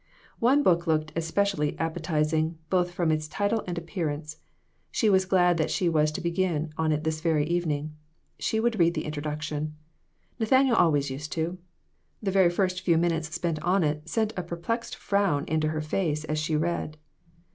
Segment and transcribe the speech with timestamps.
[0.39, 4.37] One book looked especially appetizing, both from its title and appearance.
[4.89, 7.93] She was glad that she was to begin on it this very evening.
[8.39, 9.75] She would read the introduction.
[10.39, 11.59] Nathaniel always used to.
[12.19, 16.23] The very first few minutes spent on it sent a perplexed frown into her face
[16.23, 16.97] as she read.